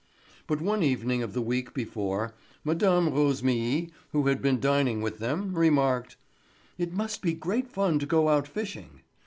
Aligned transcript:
But 0.47 0.61
one 0.61 0.81
evening 0.81 1.21
of 1.21 1.33
the 1.33 1.43
week 1.43 1.75
before, 1.75 2.33
Mme. 2.63 2.79
Rosémilly, 3.13 3.91
who 4.13 4.25
had 4.25 4.41
been 4.41 4.59
dining 4.59 5.03
with 5.03 5.19
them, 5.19 5.53
remarked, 5.53 6.17
"It 6.79 6.91
must 6.91 7.21
be 7.21 7.33
great 7.33 7.67
fun 7.67 7.99
to 7.99 8.07
go 8.07 8.27
out 8.27 8.47
fishing." 8.47 9.01